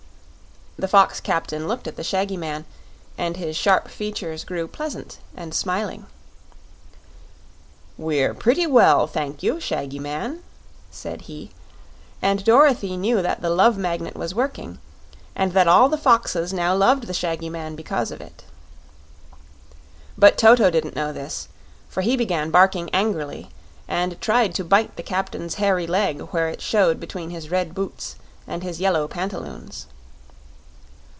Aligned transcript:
The 0.79 0.87
fox 0.87 1.19
captain 1.19 1.67
looked 1.67 1.87
at 1.87 1.95
the 1.95 2.03
shaggy 2.03 2.37
man, 2.37 2.65
and 3.15 3.37
his 3.37 3.55
sharp 3.55 3.87
features 3.87 4.43
grew 4.43 4.67
pleasant 4.67 5.19
and 5.37 5.53
smiling. 5.53 6.07
"We're 7.99 8.33
pretty 8.33 8.65
well, 8.65 9.05
thank 9.05 9.43
you, 9.43 9.59
Shaggy 9.59 9.99
Man," 9.99 10.41
said 10.89 11.23
he; 11.23 11.51
and 12.19 12.43
Dorothy 12.43 12.97
knew 12.97 13.21
that 13.21 13.41
the 13.43 13.49
Love 13.51 13.77
Magnet 13.77 14.15
was 14.15 14.33
working 14.33 14.79
and 15.35 15.51
that 15.53 15.67
all 15.67 15.87
the 15.87 15.99
foxes 15.99 16.51
now 16.51 16.73
loved 16.73 17.05
the 17.05 17.13
shaggy 17.13 17.49
man 17.49 17.75
because 17.75 18.09
of 18.09 18.19
it. 18.19 18.45
But 20.17 20.35
Toto 20.35 20.71
didn't 20.71 20.95
know 20.95 21.13
this, 21.13 21.47
for 21.89 22.01
he 22.01 22.17
began 22.17 22.49
barking 22.49 22.89
angrily 22.91 23.49
and 23.87 24.19
tried 24.19 24.55
to 24.55 24.63
bite 24.63 24.95
the 24.95 25.03
captain's 25.03 25.55
hairy 25.55 25.85
leg 25.85 26.21
where 26.31 26.49
it 26.49 26.61
showed 26.61 26.99
between 26.99 27.29
his 27.29 27.51
red 27.51 27.75
boots 27.75 28.15
and 28.47 28.63
his 28.63 28.79
yellow 28.79 29.07
pantaloons. 29.07 29.85